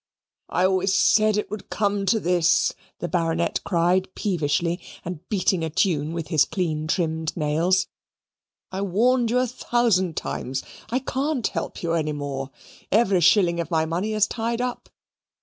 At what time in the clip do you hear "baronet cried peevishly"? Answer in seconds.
3.07-4.81